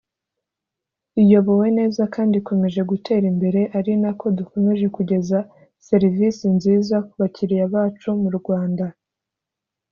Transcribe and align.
iyobowe 1.21 1.67
neza 1.79 2.01
kandi 2.15 2.33
ikomeje 2.41 2.81
gutera 2.91 3.25
imbere 3.33 3.61
ari 3.77 3.93
nako 4.01 4.25
dukomeje 4.39 4.85
kugeza 4.95 5.37
serivisi 5.87 6.45
nziza 6.57 6.95
ku 7.07 7.13
bakiriya 7.21 7.65
bacu 7.73 8.09
mu 8.21 8.29
Rwanda 8.37 8.85